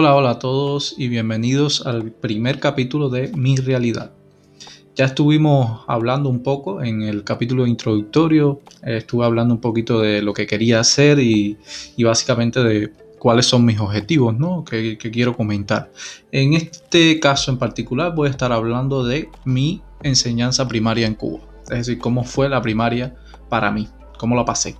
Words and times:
Hola, 0.00 0.14
hola 0.14 0.30
a 0.30 0.38
todos 0.38 0.94
y 0.96 1.08
bienvenidos 1.08 1.84
al 1.84 2.12
primer 2.12 2.60
capítulo 2.60 3.08
de 3.08 3.32
Mi 3.34 3.56
Realidad. 3.56 4.12
Ya 4.94 5.06
estuvimos 5.06 5.80
hablando 5.88 6.28
un 6.28 6.44
poco 6.44 6.84
en 6.84 7.02
el 7.02 7.24
capítulo 7.24 7.66
introductorio, 7.66 8.60
estuve 8.84 9.24
hablando 9.24 9.54
un 9.54 9.60
poquito 9.60 10.00
de 10.00 10.22
lo 10.22 10.34
que 10.34 10.46
quería 10.46 10.78
hacer 10.78 11.18
y, 11.18 11.58
básicamente 11.98 12.62
de 12.62 12.92
cuáles 13.18 13.46
son 13.46 13.64
mis 13.64 13.80
objetivos 13.80 14.38
¿no? 14.38 14.64
que, 14.64 14.96
que 14.98 15.10
quiero 15.10 15.36
comentar. 15.36 15.90
En 16.30 16.54
este 16.54 17.18
caso 17.18 17.50
en 17.50 17.58
particular 17.58 18.14
voy 18.14 18.28
a 18.28 18.30
estar 18.30 18.52
hablando 18.52 19.02
de 19.02 19.28
mi 19.44 19.82
enseñanza 20.04 20.68
primaria 20.68 21.08
en 21.08 21.16
Cuba, 21.16 21.40
es 21.64 21.78
decir, 21.78 21.98
cómo 21.98 22.22
fue 22.22 22.48
la 22.48 22.62
primaria 22.62 23.16
para 23.48 23.72
mí, 23.72 23.88
cómo 24.16 24.36
la 24.36 24.44
pasé. 24.44 24.76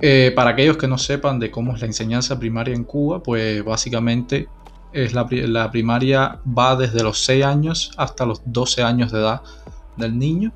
Eh, 0.00 0.32
para 0.34 0.50
aquellos 0.50 0.76
que 0.76 0.88
no 0.88 0.98
sepan 0.98 1.38
de 1.38 1.50
cómo 1.50 1.74
es 1.74 1.80
la 1.80 1.86
enseñanza 1.86 2.38
primaria 2.38 2.74
en 2.74 2.84
Cuba, 2.84 3.22
pues 3.22 3.64
básicamente 3.64 4.48
es 4.92 5.12
la, 5.12 5.70
primaria 5.70 6.40
va 6.46 6.76
desde 6.76 7.02
los 7.02 7.18
6 7.24 7.44
años 7.44 7.92
hasta 7.96 8.24
los 8.24 8.42
12 8.44 8.82
años 8.82 9.12
de 9.12 9.18
edad 9.20 9.42
del 9.96 10.18
niño. 10.18 10.52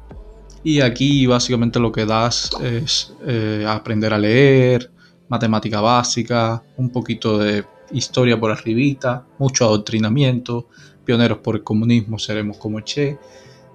Y 0.62 0.80
aquí 0.80 1.27
básicamente 1.27 1.78
lo 1.78 1.92
que 1.92 2.04
das 2.04 2.50
es 2.62 3.14
eh, 3.27 3.64
aprender 3.66 4.12
a 4.12 4.18
leer, 4.18 4.90
matemática 5.28 5.80
básica, 5.80 6.62
un 6.77 6.91
poquito 6.91 7.38
de 7.38 7.64
historia 7.91 8.38
por 8.38 8.50
arribita, 8.50 9.24
mucho 9.38 9.64
adoctrinamiento, 9.64 10.68
pioneros 11.05 11.38
por 11.38 11.56
el 11.56 11.64
comunismo, 11.64 12.18
seremos 12.18 12.58
como 12.58 12.80
Che. 12.80 13.18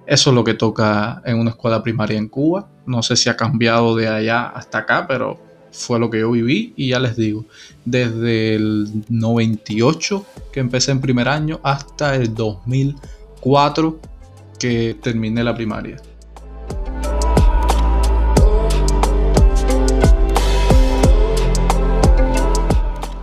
Eso 0.06 0.30
es 0.30 0.36
lo 0.36 0.44
que 0.44 0.54
toca 0.54 1.22
en 1.24 1.38
una 1.38 1.50
escuela 1.50 1.82
primaria 1.82 2.18
en 2.18 2.28
Cuba. 2.28 2.68
No 2.86 3.02
sé 3.02 3.16
si 3.16 3.28
ha 3.28 3.36
cambiado 3.36 3.96
de 3.96 4.08
allá 4.08 4.48
hasta 4.48 4.78
acá, 4.78 5.06
pero 5.08 5.40
fue 5.74 5.98
lo 5.98 6.08
que 6.08 6.20
yo 6.20 6.30
viví 6.30 6.72
y 6.76 6.90
ya 6.90 7.00
les 7.00 7.16
digo, 7.16 7.44
desde 7.84 8.54
el 8.54 9.04
98 9.08 10.24
que 10.52 10.60
empecé 10.60 10.92
en 10.92 11.00
primer 11.00 11.28
año 11.28 11.60
hasta 11.62 12.14
el 12.14 12.34
2004 12.34 14.00
que 14.58 14.96
terminé 15.02 15.42
la 15.42 15.54
primaria. 15.54 15.96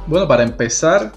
Bueno, 0.08 0.27
para 0.27 0.43
empezar, 0.43 1.13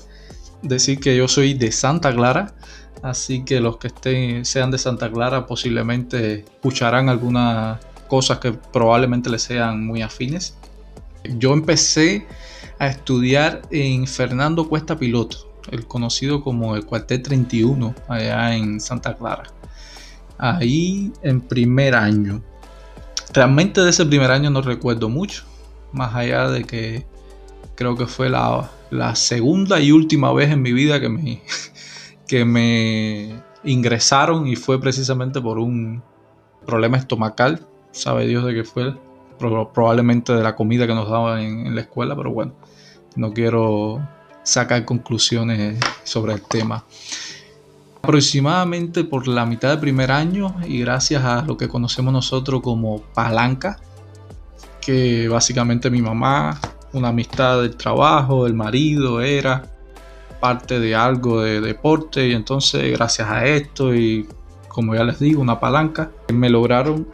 decir 0.62 1.00
que 1.00 1.16
yo 1.16 1.26
soy 1.26 1.54
de 1.54 1.72
Santa 1.72 2.14
Clara, 2.14 2.54
así 3.02 3.44
que 3.44 3.58
los 3.58 3.78
que 3.78 3.88
estén, 3.88 4.44
sean 4.44 4.70
de 4.70 4.78
Santa 4.78 5.10
Clara 5.10 5.46
posiblemente 5.46 6.44
escucharán 6.44 7.08
algunas 7.08 7.80
cosas 8.06 8.38
que 8.38 8.52
probablemente 8.52 9.30
les 9.30 9.42
sean 9.42 9.84
muy 9.84 10.00
afines. 10.00 10.56
Yo 11.24 11.52
empecé 11.52 12.26
a 12.78 12.88
estudiar 12.88 13.62
en 13.70 14.06
Fernando 14.06 14.68
Cuesta 14.68 14.98
Piloto, 14.98 15.50
el 15.70 15.86
conocido 15.86 16.42
como 16.42 16.76
el 16.76 16.84
Cuartel 16.84 17.22
31, 17.22 17.94
allá 18.08 18.54
en 18.54 18.80
Santa 18.80 19.14
Clara. 19.14 19.44
Ahí 20.38 21.12
en 21.22 21.40
primer 21.40 21.94
año. 21.94 22.42
Realmente 23.32 23.80
de 23.80 23.90
ese 23.90 24.04
primer 24.04 24.30
año 24.30 24.50
no 24.50 24.62
recuerdo 24.62 25.08
mucho, 25.08 25.44
más 25.92 26.14
allá 26.14 26.48
de 26.50 26.64
que 26.64 27.06
creo 27.74 27.96
que 27.96 28.06
fue 28.06 28.28
la, 28.28 28.70
segunda 29.14 29.80
y 29.80 29.90
última 29.90 30.32
vez 30.32 30.50
en 30.50 30.62
mi 30.62 30.72
vida 30.72 31.00
que 31.00 31.08
me, 31.08 31.42
que 32.28 32.44
me 32.44 33.42
ingresaron 33.64 34.46
y 34.46 34.56
fue 34.56 34.80
precisamente 34.80 35.40
por 35.40 35.58
un 35.58 36.02
problema 36.66 36.96
estomacal. 36.96 37.66
Sabe 37.92 38.26
Dios 38.26 38.44
de 38.44 38.54
qué 38.54 38.64
fue 38.64 38.94
probablemente 39.38 40.32
de 40.32 40.42
la 40.42 40.54
comida 40.56 40.86
que 40.86 40.94
nos 40.94 41.08
daban 41.08 41.40
en, 41.40 41.74
la 41.74 41.82
escuela, 41.82 42.16
pero 42.16 42.30
bueno, 42.30 42.52
no 43.16 43.32
quiero 43.32 44.06
sacar 44.42 44.84
conclusiones 44.84 45.78
sobre 46.04 46.34
el 46.34 46.42
tema. 46.42 46.84
Aproximadamente 48.02 49.04
por 49.04 49.26
la 49.26 49.46
mitad 49.46 49.70
del 49.70 49.80
primer 49.80 50.12
año 50.12 50.54
y 50.66 50.80
gracias 50.80 51.24
a 51.24 51.42
lo 51.42 51.56
que 51.56 51.68
conocemos 51.68 52.12
nosotros 52.12 52.60
como 52.60 53.00
palanca, 53.14 53.80
que 54.80 55.28
básicamente 55.28 55.90
mi 55.90 56.02
mamá, 56.02 56.60
una 56.92 57.08
amistad 57.08 57.62
del 57.62 57.76
trabajo, 57.76 58.46
el 58.46 58.54
marido 58.54 59.22
era 59.22 59.70
parte 60.38 60.78
de 60.78 60.94
algo 60.94 61.40
de 61.40 61.62
deporte 61.62 62.28
y 62.28 62.32
entonces 62.32 62.92
gracias 62.92 63.30
a 63.30 63.46
esto 63.46 63.94
y 63.94 64.28
como 64.68 64.94
ya 64.94 65.04
les 65.04 65.20
digo, 65.20 65.40
una 65.40 65.60
palanca, 65.60 66.10
me 66.32 66.50
lograron 66.50 67.06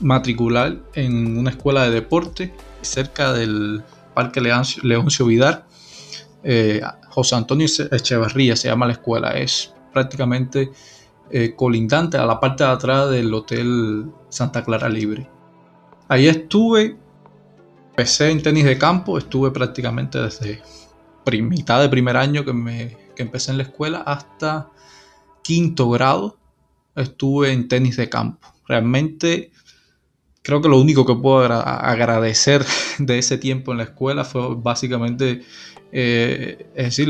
matricular 0.00 0.78
en 0.94 1.36
una 1.36 1.50
escuela 1.50 1.84
de 1.84 1.90
deporte 1.90 2.54
cerca 2.82 3.32
del 3.32 3.82
Parque 4.14 4.40
Leoncio 4.40 5.26
Vidar. 5.26 5.66
Eh, 6.42 6.80
José 7.08 7.34
Antonio 7.34 7.66
Echevarría 7.90 8.56
se 8.56 8.68
llama 8.68 8.86
la 8.86 8.92
escuela, 8.92 9.30
es 9.32 9.74
prácticamente 9.92 10.70
eh, 11.30 11.54
colindante 11.54 12.16
a 12.16 12.26
la 12.26 12.40
parte 12.40 12.64
de 12.64 12.70
atrás 12.70 13.10
del 13.10 13.32
Hotel 13.32 14.10
Santa 14.28 14.64
Clara 14.64 14.88
Libre. 14.88 15.28
Ahí 16.08 16.26
estuve, 16.26 16.96
empecé 17.90 18.30
en 18.30 18.42
tenis 18.42 18.64
de 18.64 18.78
campo, 18.78 19.18
estuve 19.18 19.50
prácticamente 19.50 20.18
desde 20.18 20.62
mitad 21.42 21.80
de 21.80 21.88
primer 21.88 22.16
año 22.16 22.44
que, 22.44 22.52
me, 22.52 22.96
que 23.14 23.22
empecé 23.22 23.52
en 23.52 23.58
la 23.58 23.62
escuela 23.64 23.98
hasta 23.98 24.68
quinto 25.42 25.88
grado, 25.90 26.36
estuve 26.96 27.52
en 27.52 27.68
tenis 27.68 27.96
de 27.96 28.08
campo. 28.08 28.48
Realmente 28.66 29.52
creo 30.42 30.60
que 30.60 30.68
lo 30.68 30.80
único 30.80 31.04
que 31.04 31.14
puedo 31.14 31.40
agradecer 31.40 32.64
de 32.98 33.18
ese 33.18 33.38
tiempo 33.38 33.72
en 33.72 33.78
la 33.78 33.84
escuela 33.84 34.24
fue 34.24 34.54
básicamente, 34.56 35.42
eh, 35.92 36.66
es 36.74 36.84
decir, 36.84 37.08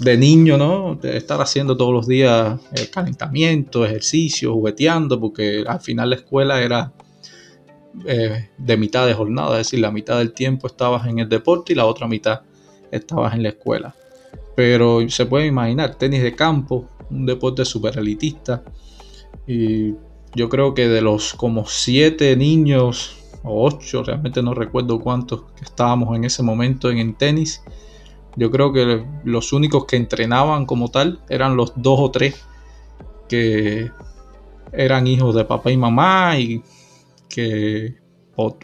de 0.00 0.16
niño, 0.16 0.56
¿no? 0.56 0.98
Estar 1.02 1.40
haciendo 1.40 1.76
todos 1.76 1.92
los 1.92 2.06
días 2.06 2.58
eh, 2.74 2.88
calentamiento, 2.90 3.84
ejercicio, 3.84 4.54
jugueteando, 4.54 5.20
porque 5.20 5.64
al 5.66 5.80
final 5.80 6.10
la 6.10 6.16
escuela 6.16 6.62
era 6.62 6.92
eh, 8.06 8.48
de 8.56 8.76
mitad 8.76 9.06
de 9.06 9.14
jornada, 9.14 9.60
es 9.60 9.66
decir, 9.66 9.80
la 9.80 9.90
mitad 9.90 10.18
del 10.18 10.32
tiempo 10.32 10.68
estabas 10.68 11.06
en 11.06 11.18
el 11.18 11.28
deporte 11.28 11.72
y 11.72 11.76
la 11.76 11.86
otra 11.86 12.06
mitad 12.06 12.40
estabas 12.90 13.34
en 13.34 13.42
la 13.42 13.50
escuela. 13.50 13.94
Pero 14.56 15.06
se 15.08 15.26
puede 15.26 15.46
imaginar, 15.46 15.96
tenis 15.96 16.22
de 16.22 16.34
campo, 16.34 16.88
un 17.10 17.26
deporte 17.26 17.64
súper 17.64 17.98
elitista, 17.98 18.62
y 19.46 19.94
yo 20.34 20.48
creo 20.48 20.74
que 20.74 20.88
de 20.88 21.00
los 21.00 21.34
como 21.34 21.66
siete 21.66 22.36
niños 22.36 23.16
o 23.42 23.64
ocho, 23.66 24.02
realmente 24.02 24.42
no 24.42 24.54
recuerdo 24.54 25.00
cuántos 25.00 25.42
que 25.56 25.64
estábamos 25.64 26.14
en 26.16 26.24
ese 26.24 26.42
momento 26.42 26.90
en 26.90 26.98
el 26.98 27.16
tenis, 27.16 27.62
yo 28.36 28.50
creo 28.50 28.72
que 28.72 29.04
los 29.24 29.52
únicos 29.52 29.86
que 29.86 29.96
entrenaban 29.96 30.66
como 30.66 30.88
tal 30.88 31.20
eran 31.28 31.56
los 31.56 31.72
dos 31.76 31.98
o 32.00 32.10
tres 32.10 32.44
que 33.28 33.90
eran 34.72 35.06
hijos 35.06 35.34
de 35.34 35.44
papá 35.44 35.70
y 35.70 35.76
mamá 35.76 36.38
y 36.38 36.62
que 37.28 37.96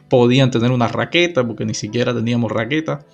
podían 0.08 0.50
tener 0.50 0.70
una 0.70 0.88
raqueta 0.88 1.46
porque 1.46 1.64
ni 1.64 1.74
siquiera 1.74 2.14
teníamos 2.14 2.50
raqueta. 2.50 3.04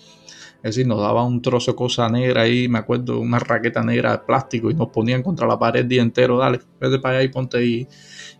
Es 0.62 0.76
decir, 0.76 0.86
nos 0.86 1.00
daban 1.00 1.26
un 1.26 1.42
trozo 1.42 1.72
de 1.72 1.76
cosa 1.76 2.08
negra 2.08 2.42
ahí, 2.42 2.68
me 2.68 2.78
acuerdo, 2.78 3.18
una 3.18 3.40
raqueta 3.40 3.82
negra 3.82 4.12
de 4.12 4.18
plástico 4.18 4.70
y 4.70 4.74
nos 4.74 4.90
ponían 4.90 5.22
contra 5.22 5.46
la 5.46 5.58
pared 5.58 5.80
el 5.80 5.88
día 5.88 6.02
entero, 6.02 6.38
dale, 6.38 6.60
vete 6.80 7.00
para 7.00 7.16
allá 7.18 7.24
y 7.24 7.28
ponte 7.28 7.56
ahí. 7.58 7.88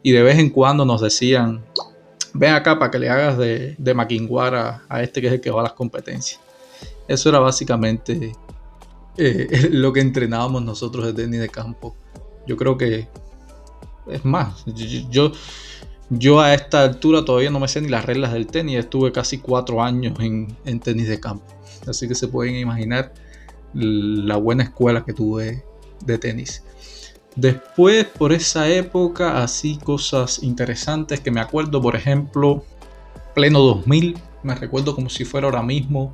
Y 0.05 0.13
de 0.13 0.23
vez 0.23 0.39
en 0.39 0.51
cuando 0.51 0.85
nos 0.85 1.01
decían, 1.01 1.65
ven 2.33 2.55
acá 2.55 2.79
para 2.79 2.93
que 2.93 3.01
le 3.01 3.11
hagas 3.11 3.39
de, 3.39 3.75
de 3.77 3.95
maquinguara 3.95 4.85
a, 4.89 5.03
este 5.03 5.21
que 5.21 5.27
es 5.27 5.33
el 5.33 5.41
que 5.41 5.51
va 5.51 5.61
a 5.61 5.65
las 5.65 5.73
competencias. 5.73 6.41
Eso 7.09 7.29
era 7.29 7.41
básicamente 7.41 8.33
eh, 9.17 9.69
lo 9.73 9.93
que 9.93 10.01
entrenábamos 10.01 10.63
nosotros 10.63 11.05
de 11.05 11.13
tenis 11.13 11.41
de 11.41 11.49
campo. 11.49 11.97
Yo 12.47 12.57
creo 12.57 12.79
que, 12.79 13.09
es 14.09 14.25
más, 14.25 14.65
yo, 15.11 15.33
yo 16.09 16.41
a 16.41 16.55
esta 16.55 16.83
altura 16.83 17.25
todavía 17.25 17.51
no 17.51 17.59
me 17.59 17.67
sé 17.67 17.81
ni 17.81 17.89
las 17.89 18.05
reglas 18.05 18.33
del 18.33 18.47
tenis, 18.47 18.79
estuve 18.79 19.11
casi 19.11 19.39
cuatro 19.39 19.83
años 19.83 20.19
en, 20.21 20.57
en 20.65 20.79
tenis 20.79 21.09
de 21.09 21.19
campo. 21.19 21.62
Así 21.87 22.09
que 22.09 22.15
se 22.15 22.29
pueden 22.29 22.57
imaginar 22.57 23.13
la 23.75 24.37
buena 24.37 24.65
escuela 24.65 25.05
que 25.05 25.13
tuve 25.13 25.65
de 26.05 26.19
tenis. 26.19 26.63
Después, 27.37 28.05
por 28.05 28.33
esa 28.33 28.69
época, 28.69 29.43
así 29.43 29.79
cosas 29.79 30.43
interesantes 30.43 31.21
que 31.21 31.31
me 31.31 31.41
acuerdo, 31.41 31.81
por 31.81 31.97
ejemplo, 31.97 32.65
pleno 33.35 33.61
2000, 33.61 34.19
me 34.43 34.55
recuerdo 34.55 34.95
como 34.95 35.09
si 35.09 35.25
fuera 35.25 35.47
ahora 35.47 35.63
mismo 35.63 36.13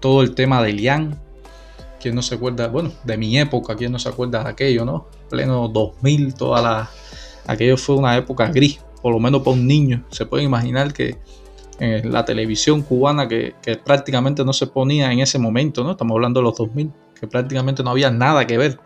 todo 0.00 0.22
el 0.22 0.34
tema 0.34 0.62
de 0.62 0.72
Lian. 0.72 1.20
¿Quién 2.00 2.14
no 2.14 2.22
se 2.22 2.34
acuerda? 2.34 2.68
Bueno, 2.68 2.92
de 3.04 3.16
mi 3.16 3.38
época, 3.38 3.76
¿quién 3.76 3.92
no 3.92 3.98
se 3.98 4.08
acuerda 4.08 4.44
de 4.44 4.50
aquello, 4.50 4.84
no? 4.84 5.06
Pleno 5.30 5.68
2000, 5.68 6.34
toda 6.34 6.62
la. 6.62 6.90
Aquello 7.46 7.76
fue 7.76 7.96
una 7.96 8.16
época 8.16 8.46
gris, 8.48 8.78
por 9.00 9.12
lo 9.12 9.18
menos 9.18 9.42
para 9.42 9.56
un 9.56 9.66
niño. 9.66 10.04
Se 10.10 10.26
puede 10.26 10.44
imaginar 10.44 10.92
que 10.92 11.18
en 11.82 12.12
la 12.12 12.24
televisión 12.24 12.82
cubana 12.82 13.26
que, 13.26 13.54
prácticamente 13.84 14.44
no 14.44 14.52
se 14.52 14.68
ponía 14.68 15.10
en 15.10 15.18
ese 15.18 15.36
momento, 15.40 15.82
¿no? 15.82 15.90
Estamos 15.90 16.14
hablando 16.14 16.38
de 16.38 16.44
los 16.44 16.56
2000, 16.56 16.92
que 17.18 17.26
prácticamente 17.26 17.82
no 17.82 17.90
había 17.90 18.08
nada 18.08 18.46
que 18.46 18.56
ver. 18.56 18.78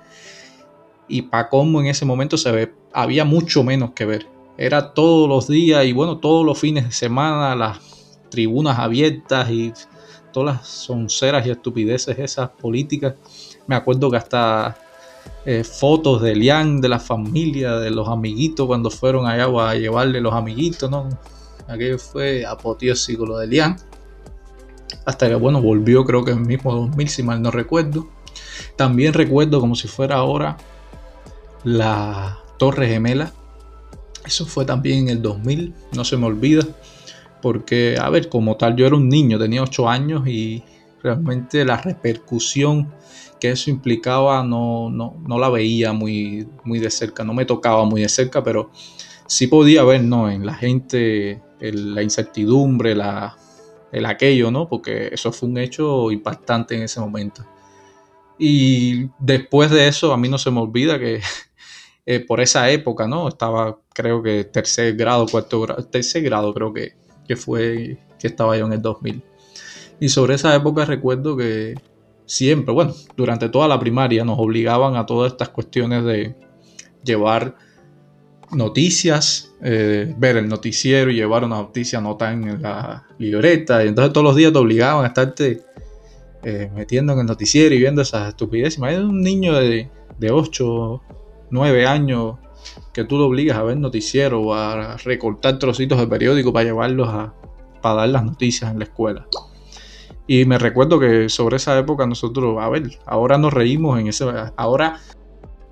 Y 1.07 1.23
para 1.23 1.51
cómo 1.51 1.81
en 1.81 1.89
ese 1.89 2.07
momento 2.07 2.39
se 2.39 2.51
ve, 2.51 2.73
había 2.95 3.27
mucho 3.27 3.63
menos 3.63 3.91
que 3.91 4.07
ver. 4.07 4.27
Era 4.57 4.95
todos 4.95 5.29
los 5.29 5.47
días 5.47 5.85
y 5.85 5.93
bueno, 5.93 6.17
todos 6.17 6.47
los 6.47 6.59
fines 6.59 6.87
de 6.87 6.93
semana, 6.93 7.55
las 7.55 7.79
tribunas 8.31 8.79
abiertas 8.79 9.51
y 9.51 9.75
todas 10.33 10.57
las 10.57 10.67
sonceras 10.67 11.47
y 11.47 11.51
estupideces 11.51 12.19
esas 12.19 12.49
políticas. 12.49 13.15
Me 13.67 13.75
acuerdo 13.75 14.11
que 14.11 14.17
hasta 14.17 14.75
eh, 15.45 15.65
fotos 15.65 16.23
de 16.23 16.33
Elian, 16.33 16.81
de 16.81 16.89
la 16.89 16.99
familia, 16.99 17.75
de 17.77 17.91
los 17.91 18.09
amiguitos 18.09 18.67
cuando 18.67 18.91
fueron 18.91 19.27
allá 19.27 19.45
a 19.45 19.75
llevarle 19.75 20.23
los 20.23 20.33
amiguitos, 20.33 20.91
¿no? 20.91 21.11
Aquello 21.69 21.99
fue 21.99 22.45
apoteósico 22.47 23.27
lo 23.27 23.39
de 23.39 23.47
Elian. 23.47 23.77
Hasta 25.05 25.29
que, 25.29 25.35
bueno, 25.35 25.61
volvió 25.61 26.05
creo 26.05 26.25
que 26.25 26.33
en 26.33 26.39
el 26.39 26.47
mismo 26.47 26.75
2000, 26.75 27.09
si 27.09 27.23
mal 27.23 27.43
no 27.43 27.51
recuerdo. 27.51 28.09
También 28.77 29.13
recuerdo 29.13 29.61
como 29.61 29.75
si 29.75 29.89
fuera 29.89 30.17
ahora 30.17 30.57
la 31.65 32.39
Torre 32.59 32.89
Gemela. 32.89 33.33
Eso 34.25 34.47
fue 34.47 34.65
también 34.65 35.05
en 35.05 35.09
el 35.09 35.23
2000, 35.23 35.75
no 35.93 36.05
se 36.05 36.17
me 36.17 36.27
olvida. 36.27 36.65
Porque, 37.43 37.97
a 38.01 38.11
ver, 38.11 38.29
como 38.29 38.57
tal, 38.57 38.77
yo 38.77 38.87
era 38.87 38.97
un 38.97 39.09
niño, 39.09 39.39
tenía 39.39 39.63
8 39.63 39.89
años 39.89 40.27
y 40.27 40.65
realmente 41.03 41.65
la 41.65 41.77
repercusión 41.77 42.93
que 43.39 43.51
eso 43.51 43.71
implicaba 43.71 44.43
no, 44.43 44.91
no, 44.91 45.39
la 45.39 45.49
veía 45.51 45.93
muy, 45.93 46.49
muy 46.65 46.79
de 46.79 46.91
cerca, 46.91 47.23
no 47.23 47.35
me 47.35 47.45
tocaba 47.45 47.85
muy 47.85 48.01
de 48.03 48.09
cerca, 48.09 48.43
pero 48.43 48.71
sí 49.27 49.47
podía 49.47 49.85
ver 49.85 50.03
¿no? 50.03 50.31
en 50.31 50.47
la 50.47 50.55
gente 50.55 51.43
la 51.61 52.03
incertidumbre, 52.03 52.95
la, 52.95 53.37
el 53.93 54.07
aquello, 54.07 54.51
¿no? 54.51 54.69
porque 54.69 55.11
eso 55.13 55.33
fue 55.33 55.49
un 55.49 55.59
hecho 55.59 56.11
impactante 56.11 56.77
en 56.77 56.83
ese 56.83 57.01
momento. 57.01 57.45
Y 58.39 59.09
después 59.19 59.71
de 59.71 59.89
eso, 59.89 60.13
a 60.13 60.17
mí 60.17 60.29
no 60.29 60.39
se 60.39 60.51
me 60.51 60.61
olvida 60.61 60.99
que 60.99 61.21
eh, 62.07 62.21
por 62.21 62.41
esa 62.41 62.71
época, 62.71 63.07
¿no? 63.07 63.29
Estaba, 63.29 63.79
creo 63.95 64.23
que 64.23 64.45
tercer 64.45 64.95
grado, 64.95 65.27
cuarto 65.27 65.63
grado, 65.63 65.85
tercer 65.85 66.23
grado 66.23 66.53
creo 66.53 66.73
que, 66.73 66.95
que 67.27 67.37
fue 67.37 67.99
que 68.19 68.27
estaba 68.27 68.57
yo 68.57 68.67
en 68.67 68.75
el 68.75 68.83
2000. 68.83 69.23
Y 70.01 70.09
sobre 70.11 70.35
esa 70.35 70.55
época 70.55 70.85
recuerdo 70.85 71.37
que 71.37 71.75
siempre, 72.27 72.75
bueno, 72.75 72.95
durante 73.17 73.49
toda 73.49 73.69
la 73.69 73.81
primaria 73.81 74.25
nos 74.25 74.39
obligaban 74.39 74.97
a 74.97 75.07
todas 75.07 75.33
estas 75.33 75.49
cuestiones 75.49 76.05
de 76.05 76.37
llevar 77.03 77.57
noticias, 78.53 79.55
eh, 79.63 80.15
ver 80.19 80.37
el 80.37 80.49
noticiero 80.49 81.11
y 81.11 81.15
llevar 81.15 81.45
una 81.45 81.57
noticia 81.57 82.01
nota 82.01 82.33
en 82.33 82.63
la 82.63 83.07
libreta. 83.19 83.85
Y 83.85 83.89
entonces 83.89 84.13
todos 84.13 84.25
los 84.25 84.37
días 84.37 84.53
te 84.53 84.59
obligaban 84.59 85.05
a 85.05 85.09
estarte 85.09 85.63
eh, 86.43 86.71
metiendo 86.75 87.13
en 87.13 87.21
el 87.21 87.27
noticiero 87.27 87.75
y 87.75 87.79
viendo 87.79 88.03
esas 88.03 88.29
estupideces. 88.29 88.79
Imagínate 88.79 89.07
un 89.07 89.21
niño 89.21 89.55
de, 89.55 89.91
de 90.19 90.31
8, 90.31 91.03
9 91.51 91.87
años 91.87 92.37
que 92.93 93.05
tú 93.05 93.19
lo 93.19 93.27
obligas 93.27 93.57
a 93.59 93.63
ver 93.63 93.77
noticiero 93.77 94.41
o 94.41 94.55
a 94.55 94.97
recortar 94.99 95.59
trocitos 95.59 95.99
de 95.99 96.07
periódico 96.07 96.53
para 96.53 96.65
llevarlos 96.65 97.09
a 97.09 97.35
para 97.87 98.01
dar 98.01 98.09
las 98.09 98.25
noticias 98.25 98.71
en 98.71 98.79
la 98.79 98.85
escuela. 98.85 99.27
Y 100.27 100.45
me 100.45 100.59
recuerdo 100.59 100.99
que 100.99 101.29
sobre 101.29 101.57
esa 101.57 101.79
época 101.79 102.07
nosotros, 102.07 102.57
a 102.61 102.69
ver, 102.69 102.99
ahora 103.07 103.39
nos 103.39 103.53
reímos 103.53 104.01
en 104.01 104.09
ese, 104.09 104.25
ahora 104.57 105.01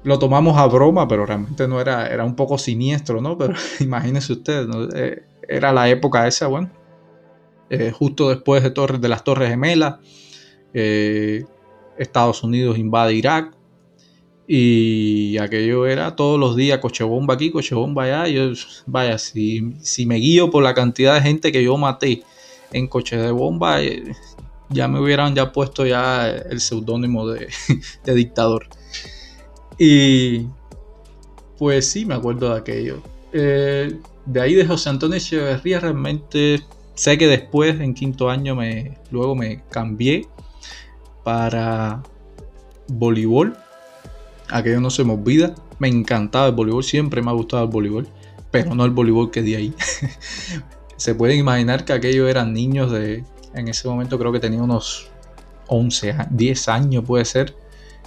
lo 0.05 0.19
tomamos 0.19 0.56
a 0.59 0.67
broma, 0.67 1.09
pero 1.09 1.27
realmente 1.27 1.67
no 1.67 1.81
era, 1.81 2.06
era 2.06 2.25
un 2.25 2.37
poco 2.37 2.59
siniestro, 2.59 3.21
¿no? 3.21 3.37
Pero 3.37 3.55
imagínense 3.81 4.33
ustedes, 4.33 4.69
eh, 4.95 5.23
era 5.49 5.73
la 5.73 5.89
época 5.89 6.27
esa, 6.27 6.47
bueno, 6.47 6.71
eh, 7.71 7.91
justo 7.91 8.29
después 8.29 8.62
de, 8.62 8.71
de 8.99 9.09
las 9.09 9.25
Torres 9.25 9.51
Gemelas, 9.51 9.97
eh, 10.73 11.45
Estados 11.99 12.43
Unidos 12.43 12.79
invade 12.79 13.15
Irak 13.15 13.55
y 14.47 15.39
aquello 15.39 15.87
era 15.87 16.17
todos 16.17 16.39
los 16.39 16.56
días 16.56 16.79
coche 16.79 17.05
bomba 17.05 17.35
aquí, 17.35 17.51
coche 17.51 17.75
bomba 17.75 18.05
allá. 18.05 18.29
Yo, 18.29 18.53
vaya, 18.87 19.17
si, 19.19 19.75
si 19.81 20.05
me 20.05 20.17
guío 20.17 20.51
por 20.51 20.62
la 20.62 20.75
cantidad 20.75 21.15
de 21.15 21.23
gente 21.23 21.53
que 21.53 21.65
yo 21.65 21.77
maté 21.79 22.23
en 22.73 22.89
coches 22.89 23.23
de 23.23 23.31
bomba, 23.31 23.79
ya 24.69 24.89
me 24.89 25.01
hubieran 25.01 25.35
ya 25.35 25.53
puesto 25.53 25.87
ya 25.87 26.29
el 26.29 26.61
seudónimo 26.61 27.27
de, 27.29 27.49
dictador. 28.15 28.69
Y 29.79 30.47
pues 31.59 31.91
sí, 31.91 32.05
me 32.05 32.15
acuerdo 32.15 32.50
de 32.50 32.59
aquello. 32.59 33.03
Eh, 33.32 33.99
de 34.26 34.41
ahí 34.41 34.55
de 34.55 34.67
José 34.67 34.91
Antonio 34.91 35.17
Echeverría 35.17 35.81
realmente 35.81 36.62
sé 36.94 37.19
que 37.19 37.26
después 37.26 37.81
en 37.81 37.94
quinto 37.94 38.31
año 38.31 38.55
me 38.55 38.97
luego 39.11 39.35
me 39.35 39.62
cambié 39.71 40.29
para 41.23 42.03
voleibol. 42.88 43.56
Aquello 44.50 44.81
no 44.81 44.91
se 44.91 45.05
me 45.05 45.15
olvida. 45.15 45.55
Me 45.79 45.88
encantaba 45.88 46.47
el 46.47 46.55
voleibol, 46.55 46.85
siempre 46.85 47.23
me 47.23 47.31
ha 47.31 47.35
gustado 47.35 47.65
el 47.65 47.70
voleibol, 47.70 48.06
pero 48.50 48.75
no 48.75 48.85
el 48.85 48.93
voleibol 48.93 49.31
que 49.31 49.43
di 49.43 49.55
ahí. 49.55 49.75
se 50.97 51.15
pueden 51.15 51.38
imaginar 51.38 51.85
que 51.85 51.93
aquellos 51.93 52.31
eran 52.31 52.53
niños 52.53 52.93
de 52.93 53.25
en 53.55 53.69
ese 53.69 53.88
momento 53.88 54.19
creo 54.19 54.32
que 54.32 54.41
tenía 54.41 54.62
unos 54.62 55.09
11, 55.69 56.15
10 56.31 56.69
años 56.69 57.05
puede 57.05 57.25
ser. 57.25 57.55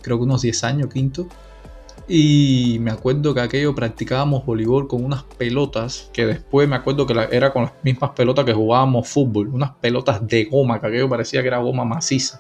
Creo 0.01 0.17
que 0.17 0.23
unos 0.23 0.41
10 0.41 0.63
años, 0.63 0.93
quinto. 0.93 1.27
Y 2.09 2.77
me 2.79 2.91
acuerdo 2.91 3.33
que 3.33 3.41
aquello 3.41 3.75
practicábamos 3.75 4.45
voleibol 4.45 4.87
con 4.87 5.03
unas 5.03 5.23
pelotas, 5.23 6.09
que 6.13 6.25
después 6.25 6.67
me 6.67 6.77
acuerdo 6.77 7.05
que 7.05 7.13
era 7.31 7.51
con 7.51 7.63
las 7.63 7.73
mismas 7.83 8.11
pelotas 8.11 8.45
que 8.45 8.53
jugábamos 8.53 9.09
fútbol, 9.09 9.49
unas 9.49 9.71
pelotas 9.81 10.25
de 10.25 10.45
goma, 10.45 10.79
que 10.79 10.87
aquello 10.87 11.09
parecía 11.09 11.41
que 11.41 11.49
era 11.49 11.57
goma 11.57 11.83
maciza. 11.83 12.39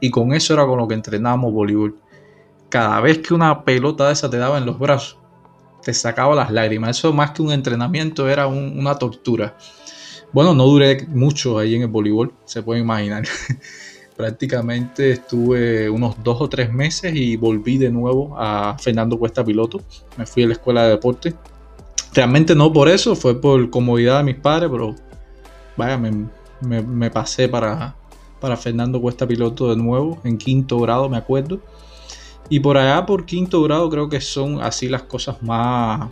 Y 0.00 0.10
con 0.10 0.32
eso 0.32 0.54
era 0.54 0.64
con 0.66 0.78
lo 0.78 0.88
que 0.88 0.94
entrenábamos 0.94 1.52
voleibol. 1.52 1.98
Cada 2.70 3.00
vez 3.00 3.18
que 3.18 3.34
una 3.34 3.64
pelota 3.64 4.06
de 4.06 4.14
esa 4.14 4.30
te 4.30 4.38
daba 4.38 4.56
en 4.56 4.64
los 4.64 4.78
brazos, 4.78 5.18
te 5.82 5.92
sacaba 5.92 6.34
las 6.34 6.50
lágrimas. 6.50 6.98
Eso 6.98 7.12
más 7.12 7.32
que 7.32 7.42
un 7.42 7.52
entrenamiento 7.52 8.28
era 8.28 8.46
una 8.46 8.94
tortura. 8.94 9.56
Bueno, 10.32 10.54
no 10.54 10.64
duré 10.64 11.06
mucho 11.08 11.58
ahí 11.58 11.74
en 11.74 11.82
el 11.82 11.88
voleibol, 11.88 12.32
se 12.44 12.62
puede 12.62 12.80
imaginar. 12.80 13.24
Prácticamente 14.18 15.12
estuve 15.12 15.88
unos 15.88 16.16
dos 16.24 16.40
o 16.40 16.48
tres 16.48 16.72
meses 16.72 17.14
y 17.14 17.36
volví 17.36 17.78
de 17.78 17.88
nuevo 17.88 18.34
a 18.36 18.76
Fernando 18.76 19.16
Cuesta 19.16 19.44
Piloto. 19.44 19.80
Me 20.16 20.26
fui 20.26 20.42
a 20.42 20.48
la 20.48 20.54
escuela 20.54 20.82
de 20.82 20.90
deporte. 20.90 21.34
Realmente 22.12 22.56
no 22.56 22.72
por 22.72 22.88
eso, 22.88 23.14
fue 23.14 23.40
por 23.40 23.70
comodidad 23.70 24.18
de 24.18 24.24
mis 24.24 24.34
padres, 24.34 24.68
pero 24.72 24.96
vaya, 25.76 25.96
me, 25.96 27.10
pasé 27.12 27.48
para, 27.48 27.94
para 28.40 28.56
Fernando 28.56 29.00
Cuesta 29.00 29.24
Piloto 29.24 29.70
de 29.70 29.76
nuevo, 29.76 30.18
en 30.24 30.36
quinto 30.36 30.80
grado, 30.80 31.08
me 31.08 31.16
acuerdo. 31.16 31.60
Y 32.48 32.58
por 32.58 32.76
allá, 32.76 33.06
por 33.06 33.24
quinto 33.24 33.62
grado, 33.62 33.88
creo 33.88 34.08
que 34.08 34.20
son 34.20 34.60
así 34.60 34.88
las 34.88 35.04
cosas 35.04 35.40
más 35.44 36.10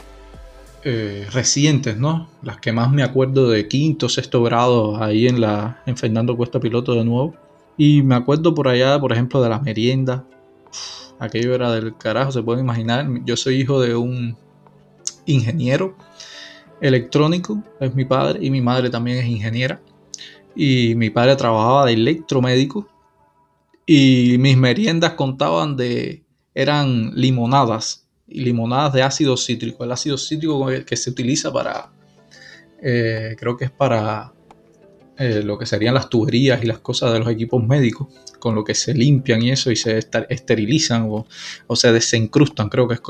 eh, 0.85 1.26
recientes, 1.32 1.97
¿no? 1.97 2.29
Las 2.43 2.58
que 2.58 2.70
más 2.70 2.88
me 2.93 3.03
acuerdo 3.03 3.50
de 3.50 3.67
quinto, 3.67 4.08
sexto 4.08 4.44
grado, 4.44 5.03
ahí 5.03 5.26
en, 5.26 5.41
la, 5.41 5.82
en 5.87 5.97
Fernando 5.97 6.37
Cuesta 6.37 6.61
Piloto 6.61 6.94
de 6.94 7.05
nuevo. 7.05 7.35
Y 7.76 8.02
me 8.02 8.14
acuerdo 8.14 8.55
por 8.55 8.69
allá, 8.69 8.98
por 8.98 9.12
ejemplo, 9.12 9.43
de 9.43 9.48
la 9.48 9.58
merienda. 9.58 10.27
aquello 11.19 11.55
era 11.55 11.72
del 11.72 11.96
carajo, 11.96 12.32
se 12.32 12.43
pueden 12.43 12.65
imaginar. 12.65 13.06
Yo 13.24 13.36
soy 13.36 13.60
hijo 13.60 13.81
de 13.81 13.94
un 13.96 14.36
ingeniero 15.27 15.96
electrónico, 16.81 17.62
es 17.81 17.94
mi 17.94 18.05
padre, 18.05 18.39
y 18.43 18.51
mi 18.51 18.60
madre 18.60 18.91
también 18.91 19.19
es 19.19 19.27
ingeniera. 19.27 19.81
Y 20.55 20.94
mi 20.94 21.10
padre 21.10 21.36
trabajaba 21.36 21.86
de 21.86 21.93
electromédico. 21.93 22.89
Y 23.86 24.36
mis 24.39 24.56
meriendas 24.56 25.12
contaban 25.12 25.77
de. 25.77 26.24
eran 26.55 27.12
limonadas 27.15 28.06
y 28.27 28.41
limonadas 28.41 28.93
de 28.94 29.03
ácido 29.03 29.36
cítrico. 29.36 29.84
El 29.84 29.93
ácido 29.93 30.19
cítrico 30.19 30.67
que 30.86 30.96
se 30.96 31.10
utiliza 31.10 31.53
para, 31.53 31.93
eh, 32.82 33.36
creo 33.39 33.56
que 33.56 33.67
es 33.67 33.70
para 33.70 34.32
eh, 35.19 35.43
lo 35.43 35.56
que 35.56 35.65
serían 35.65 35.94
las 35.94 36.11
tuberías 36.11 36.63
y 36.63 36.67
las 36.67 36.81
cosas 36.81 37.13
de 37.13 37.19
los 37.19 37.29
equipos 37.29 37.67
médicos, 37.67 38.08
con 38.39 38.55
lo 38.55 38.65
que 38.65 38.75
se 38.75 38.93
limpian 38.93 39.41
y 39.41 39.51
eso 39.51 39.70
y 39.70 39.77
se 39.77 39.99
esterilizan 40.29 41.08
o, 41.11 41.27
se 41.75 41.91
desencrustan, 41.91 42.69
creo 42.69 42.87
que 42.87 42.94
es 42.94 43.01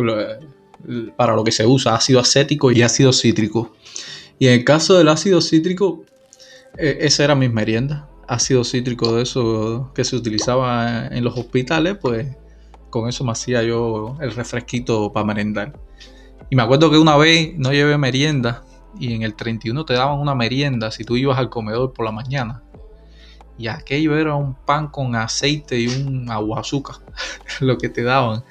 para 1.16 1.34
lo 1.34 1.42
que 1.42 1.50
se 1.50 1.66
usa 1.66 1.96
ácido 1.96 2.20
acético 2.20 2.70
y 2.70 2.82
ácido 2.82 3.12
cítrico. 3.12 3.74
Y 4.38 4.46
en 4.46 4.52
el 4.52 4.64
caso 4.64 4.96
del 4.96 5.08
ácido 5.08 5.40
cítrico, 5.40 6.04
eh, 6.78 6.98
esa 7.00 7.24
era 7.24 7.34
mi 7.34 7.48
merienda. 7.48 8.08
Ácido 8.28 8.62
cítrico 8.64 9.16
de 9.16 9.22
eso 9.22 9.90
que 9.94 10.04
se 10.04 10.14
utilizaba 10.14 11.08
en 11.08 11.24
los 11.24 11.36
hospitales, 11.36 11.96
pues 12.00 12.26
con 12.90 13.08
eso 13.08 13.24
me 13.24 13.32
hacía 13.32 13.62
yo 13.62 14.16
el 14.20 14.32
refresquito 14.32 15.12
para 15.12 15.26
merendar. 15.26 15.78
Y 16.50 16.56
me 16.56 16.62
acuerdo 16.62 16.90
que 16.90 16.98
una 16.98 17.16
vez 17.16 17.54
no 17.56 17.72
llevé 17.72 17.98
merienda 17.98 18.65
y 18.98 19.14
en 19.14 19.22
el 19.22 19.34
31 19.34 19.84
te 19.84 19.94
daban 19.94 20.18
una 20.18 20.34
merienda 20.34 20.90
si 20.90 21.04
tú 21.04 21.16
ibas 21.16 21.38
al 21.38 21.50
comedor 21.50 21.92
por 21.92 22.04
la 22.04 22.12
mañana. 22.12 22.62
Y 23.58 23.68
aquello 23.68 24.16
era 24.18 24.34
un 24.34 24.54
pan 24.54 24.88
con 24.88 25.14
aceite 25.16 25.78
y 25.78 25.88
un 25.88 26.30
agua 26.30 26.60
azúcar, 26.60 26.96
lo 27.60 27.78
que 27.78 27.88
te 27.88 28.02
daban. 28.02 28.44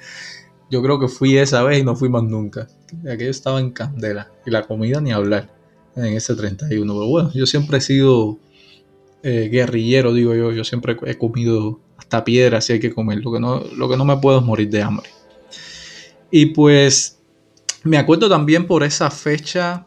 Yo 0.70 0.82
creo 0.82 0.98
que 0.98 1.08
fui 1.08 1.36
esa 1.36 1.62
vez 1.62 1.80
y 1.80 1.84
no 1.84 1.94
fui 1.94 2.08
más 2.08 2.24
nunca. 2.24 2.66
Aquello 3.02 3.30
estaba 3.30 3.60
en 3.60 3.70
candela. 3.70 4.32
Y 4.44 4.50
la 4.50 4.62
comida 4.62 5.00
ni 5.00 5.12
hablar 5.12 5.48
en 5.94 6.16
ese 6.16 6.34
31. 6.34 6.92
Pero 6.92 7.06
bueno, 7.08 7.30
yo 7.32 7.46
siempre 7.46 7.78
he 7.78 7.80
sido 7.80 8.38
eh, 9.22 9.48
guerrillero, 9.50 10.12
digo 10.12 10.34
yo. 10.34 10.50
Yo 10.50 10.64
siempre 10.64 10.96
he 11.06 11.16
comido 11.16 11.78
hasta 11.96 12.24
piedra 12.24 12.60
si 12.60 12.72
hay 12.72 12.80
que 12.80 12.92
comer. 12.92 13.18
Lo 13.18 13.32
que, 13.32 13.38
no, 13.38 13.62
lo 13.76 13.88
que 13.88 13.96
no 13.96 14.04
me 14.04 14.16
puedo 14.16 14.40
es 14.40 14.44
morir 14.44 14.68
de 14.68 14.82
hambre. 14.82 15.08
Y 16.32 16.46
pues 16.46 17.20
me 17.84 17.98
acuerdo 17.98 18.28
también 18.28 18.66
por 18.66 18.82
esa 18.82 19.10
fecha, 19.10 19.86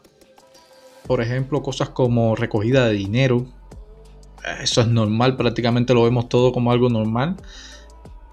por 1.10 1.20
ejemplo, 1.20 1.60
cosas 1.60 1.88
como 1.88 2.36
recogida 2.36 2.86
de 2.86 2.92
dinero. 2.92 3.44
eso 4.62 4.80
es 4.80 4.86
normal, 4.86 5.36
prácticamente 5.36 5.92
lo 5.92 6.04
vemos 6.04 6.28
todo 6.28 6.52
como 6.52 6.70
algo 6.70 6.88
normal. 6.88 7.34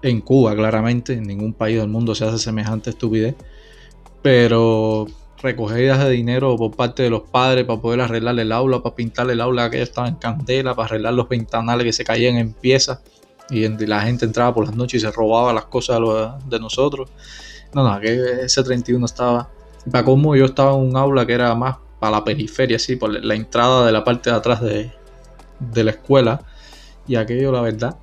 En 0.00 0.20
Cuba, 0.20 0.54
claramente, 0.54 1.14
en 1.14 1.24
ningún 1.24 1.54
país 1.54 1.76
del 1.80 1.88
mundo 1.88 2.14
se 2.14 2.24
hace 2.24 2.38
semejante 2.38 2.90
estupidez. 2.90 3.34
Pero 4.22 5.08
recogidas 5.42 6.04
de 6.04 6.10
dinero 6.10 6.56
por 6.56 6.76
parte 6.76 7.02
de 7.02 7.10
los 7.10 7.22
padres 7.22 7.64
para 7.64 7.80
poder 7.80 8.00
arreglar 8.00 8.38
el 8.38 8.52
aula, 8.52 8.80
para 8.80 8.94
pintar 8.94 9.28
el 9.28 9.40
aula 9.40 9.70
que 9.70 9.82
estaba 9.82 10.06
en 10.06 10.14
candela, 10.14 10.76
para 10.76 10.86
arreglar 10.86 11.14
los 11.14 11.28
ventanales 11.28 11.84
que 11.84 11.92
se 11.92 12.04
caían 12.04 12.36
en 12.36 12.52
piezas 12.52 13.00
y 13.50 13.66
la 13.86 14.02
gente 14.02 14.24
entraba 14.24 14.54
por 14.54 14.66
las 14.66 14.76
noches 14.76 15.02
y 15.02 15.04
se 15.04 15.10
robaba 15.10 15.52
las 15.52 15.64
cosas 15.64 15.98
de 16.48 16.60
nosotros. 16.60 17.10
No, 17.74 17.82
no, 17.82 17.98
que 17.98 18.42
ese 18.44 18.62
31 18.62 19.04
estaba. 19.04 19.50
Para 19.90 20.04
cómo 20.04 20.36
yo 20.36 20.44
estaba 20.44 20.74
en 20.74 20.90
un 20.90 20.96
aula 20.96 21.26
que 21.26 21.32
era 21.32 21.52
más 21.56 21.87
para 21.98 22.18
la 22.18 22.24
periferia, 22.24 22.76
así, 22.76 22.96
por 22.96 23.24
la 23.24 23.34
entrada 23.34 23.86
de 23.86 23.92
la 23.92 24.04
parte 24.04 24.30
de 24.30 24.36
atrás 24.36 24.60
de, 24.60 24.90
de 25.58 25.84
la 25.84 25.90
escuela. 25.92 26.44
Y 27.06 27.16
aquello, 27.16 27.52
la 27.52 27.62
verdad. 27.62 27.98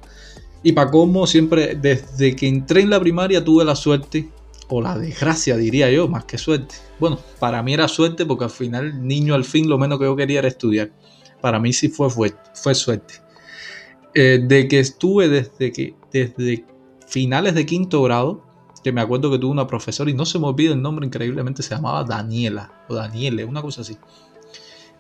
Y 0.63 0.71
para 0.71 0.89
cómo 0.89 1.27
siempre, 1.27 1.75
desde 1.75 2.35
que 2.35 2.47
entré 2.47 2.81
en 2.81 2.89
la 2.89 2.99
primaria, 2.99 3.43
tuve 3.43 3.63
la 3.63 3.75
suerte, 3.75 4.29
o 4.67 4.81
la 4.81 4.97
desgracia, 4.97 5.57
diría 5.57 5.91
yo, 5.91 6.07
más 6.07 6.25
que 6.25 6.37
suerte. 6.37 6.75
Bueno, 6.99 7.19
para 7.39 7.61
mí 7.61 7.73
era 7.73 7.87
suerte 7.87 8.25
porque 8.25 8.45
al 8.45 8.49
final, 8.49 9.05
niño, 9.05 9.35
al 9.35 9.45
fin, 9.45 9.69
lo 9.69 9.77
menos 9.77 9.99
que 9.99 10.05
yo 10.05 10.15
quería 10.15 10.39
era 10.39 10.47
estudiar. 10.47 10.91
Para 11.41 11.59
mí 11.59 11.71
sí 11.73 11.89
fue, 11.89 12.09
fue, 12.09 12.33
fue 12.53 12.73
suerte. 12.73 13.15
Eh, 14.15 14.39
de 14.41 14.67
que 14.67 14.79
estuve 14.79 15.27
desde 15.27 15.71
que 15.71 15.93
desde 16.11 16.65
finales 17.05 17.53
de 17.53 17.65
quinto 17.65 18.01
grado, 18.03 18.44
me 18.91 19.01
acuerdo 19.01 19.31
que 19.31 19.39
tuve 19.39 19.51
una 19.51 19.67
profesora 19.67 20.09
y 20.09 20.13
no 20.13 20.25
se 20.25 20.39
me 20.39 20.47
olvida 20.47 20.73
el 20.73 20.81
nombre 20.81 21.05
increíblemente, 21.05 21.63
se 21.63 21.75
llamaba 21.75 22.03
Daniela 22.03 22.71
o 22.87 22.95
Daniele, 22.95 23.45
una 23.45 23.61
cosa 23.61 23.81
así. 23.81 23.97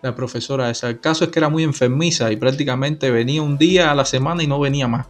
La 0.01 0.15
profesora 0.15 0.69
esa. 0.69 0.89
El 0.89 0.99
caso 0.99 1.23
es 1.23 1.31
que 1.31 1.39
era 1.39 1.49
muy 1.49 1.63
enfermiza 1.63 2.31
y 2.31 2.37
prácticamente 2.37 3.09
venía 3.11 3.41
un 3.41 3.57
día 3.57 3.91
a 3.91 3.95
la 3.95 4.05
semana 4.05 4.43
y 4.43 4.47
no 4.47 4.59
venía 4.59 4.87
más. 4.87 5.07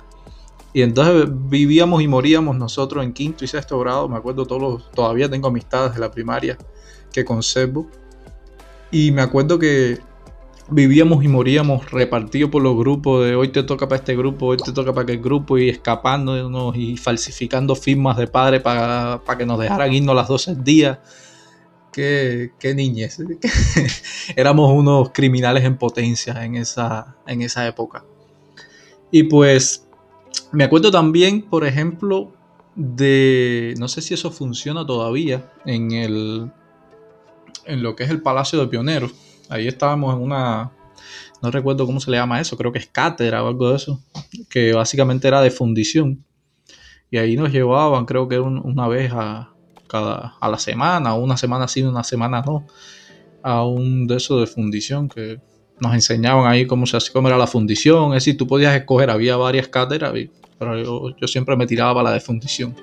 Y 0.74 0.82
entonces 0.82 1.30
vivíamos 1.32 2.02
y 2.02 2.08
moríamos 2.08 2.58
nosotros 2.58 3.04
en 3.04 3.14
quinto 3.14 3.46
y 3.46 3.48
sexto 3.48 3.80
grado. 3.80 4.10
Me 4.10 4.18
acuerdo 4.18 4.46
todos 4.46 4.92
todavía 4.92 5.30
tengo 5.30 5.48
amistades 5.48 5.94
de 5.94 6.00
la 6.00 6.12
primaria 6.12 6.58
que 7.14 7.24
conservo. 7.24 7.88
Y 8.92 9.12
me 9.12 9.22
acuerdo 9.22 9.58
que 9.58 10.00
vivíamos 10.70 11.24
y 11.24 11.28
moríamos 11.28 11.92
repartidos 11.92 12.50
por 12.50 12.62
los 12.64 12.76
grupos 12.76 13.26
de 13.26 13.36
hoy 13.36 13.50
te 13.50 13.64
toca 13.64 13.88
para 13.88 14.00
este 14.00 14.16
grupo, 14.16 14.48
hoy 14.48 14.58
te 14.58 14.72
toca 14.72 14.94
para 14.94 15.04
aquel 15.04 15.22
grupo 15.22 15.58
y 15.58 15.70
escapándonos 15.70 16.76
y 16.76 16.98
falsificando 16.98 17.76
firmas 17.76 18.18
de 18.18 18.28
padre 18.28 18.60
para, 18.60 19.22
que 19.38 19.46
nos 19.46 19.60
dejaran 19.60 19.94
irnos 19.94 20.16
las 20.16 20.28
12 20.28 20.56
días. 20.56 21.00
Qué, 21.92 22.52
qué 22.60 22.76
niñez. 22.76 23.20
Éramos 24.36 24.74
unos 24.74 25.12
criminales 25.12 25.64
en 25.64 25.78
potencia 25.78 26.44
en 26.44 26.56
esa, 26.56 27.16
en 27.26 27.42
esa 27.42 27.66
época. 27.68 28.04
Y 29.12 29.24
pues 29.24 29.88
me 30.52 30.66
acuerdo 30.66 30.92
también, 30.92 31.44
por 31.44 31.66
ejemplo, 31.66 32.34
de, 32.76 33.76
no 33.78 33.88
sé 33.88 34.02
si 34.02 34.14
eso 34.14 34.30
funciona 34.32 34.86
todavía, 34.86 35.54
en, 35.66 35.92
el, 35.94 36.52
en 37.66 37.82
lo 37.82 37.96
que 37.96 38.04
es 38.04 38.10
el 38.10 38.22
Palacio 38.22 38.60
de 38.60 38.68
Pioneros 38.68 39.14
Ahí 39.50 39.68
estábamos 39.68 40.16
en 40.16 40.22
una, 40.22 40.72
no 41.42 41.52
recuerdo 41.52 41.86
cómo 41.86 42.00
se 42.00 42.12
le 42.12 42.18
llama 42.18 42.42
eso, 42.42 42.58
creo 42.58 42.72
que 42.72 42.80
es 42.80 42.88
cátedra 42.88 43.44
o 43.44 43.48
algo 43.48 43.70
de 43.70 43.76
eso, 43.78 44.02
que 44.50 44.74
básicamente 44.74 45.28
era 45.28 45.42
de 45.42 45.52
fundición. 45.52 46.24
Y 47.12 47.18
ahí 47.18 47.36
nos 47.36 47.52
llevaban, 47.52 48.06
creo 48.06 48.28
que 48.28 48.40
una 48.40 48.88
vez 48.88 49.12
a, 49.14 49.54
cada, 49.88 50.36
a 50.40 50.50
la 50.50 50.58
semana, 50.58 51.14
una 51.14 51.38
semana 51.38 51.68
sí, 51.68 51.84
una 51.84 52.04
semana 52.04 52.42
no, 52.46 52.66
a 53.44 53.64
un 53.64 54.08
de 54.08 54.18
esos 54.18 54.42
de 54.42 54.48
fundición 54.48 55.08
que 55.08 55.40
nos 55.80 55.94
enseñaban 55.94 56.52
ahí 56.52 56.66
cómo 56.66 56.86
se 56.86 56.98
cómo 57.12 57.28
era 57.28 57.38
la 57.38 57.48
fundición. 57.48 58.14
Es 58.14 58.26
decir, 58.26 58.38
tú 58.38 58.48
podías 58.48 58.76
escoger, 58.76 59.10
había 59.10 59.38
varias 59.38 59.68
cátedras, 59.68 60.14
pero 60.58 60.82
yo, 60.82 61.16
yo 61.16 61.28
siempre 61.28 61.56
me 61.56 61.68
tiraba 61.68 61.94
para 61.94 62.10
la 62.10 62.14
de 62.16 62.22
fundición. 62.22 62.76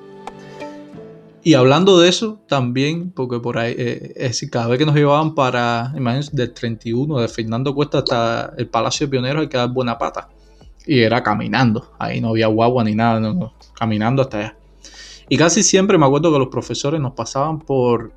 Y 1.44 1.54
hablando 1.54 1.98
de 1.98 2.08
eso, 2.08 2.40
también, 2.46 3.10
porque 3.10 3.40
por 3.40 3.58
ahí, 3.58 3.74
eh, 3.76 4.12
es 4.14 4.28
decir, 4.28 4.50
cada 4.50 4.68
vez 4.68 4.78
que 4.78 4.86
nos 4.86 4.94
llevaban 4.94 5.34
para, 5.34 5.92
imagínense, 5.96 6.30
del 6.34 6.52
31 6.52 7.18
de 7.18 7.26
Fernando 7.26 7.74
Cuesta 7.74 7.98
hasta 7.98 8.54
el 8.56 8.68
Palacio 8.68 9.06
de 9.06 9.10
Pioneros 9.10 9.42
hay 9.42 9.48
que 9.48 9.56
dar 9.56 9.70
buena 9.70 9.98
pata. 9.98 10.28
Y 10.86 11.00
era 11.00 11.22
caminando, 11.22 11.92
ahí 11.98 12.20
no 12.20 12.28
había 12.28 12.46
guagua 12.46 12.84
ni 12.84 12.94
nada, 12.94 13.18
no, 13.18 13.54
caminando 13.74 14.22
hasta 14.22 14.38
allá. 14.38 14.56
Y 15.28 15.36
casi 15.36 15.64
siempre 15.64 15.98
me 15.98 16.06
acuerdo 16.06 16.32
que 16.32 16.38
los 16.38 16.48
profesores 16.48 17.00
nos 17.00 17.14
pasaban 17.14 17.58
por 17.58 18.12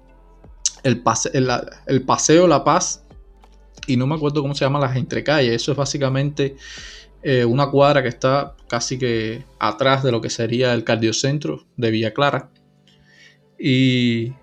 el, 0.84 1.02
el, 1.88 2.02
Paseo 2.04 2.48
La 2.48 2.64
Paz, 2.64 3.06
y 3.88 3.98
no 3.98 4.06
me 4.06 4.16
acuerdo 4.16 4.44
cómo 4.44 4.54
se 4.54 4.66
llama 4.66 4.80
las 4.80 4.96
entrecalles, 4.96 5.52
eso 5.52 5.72
es 5.72 5.78
básicamente 5.78 6.58
eh, 7.24 7.44
una 7.44 7.72
cuadra 7.72 8.04
que 8.04 8.10
está 8.10 8.56
casi 8.68 9.00
que 9.00 9.46
atrás 9.60 10.04
de 10.04 10.12
lo 10.12 10.22
que 10.22 10.30
sería 10.30 10.74
el 10.74 10.84
cardiocentro 10.84 11.66
de 11.76 11.90
Villa 11.90 12.14
Clara 12.14 12.50
y 13.60 14.34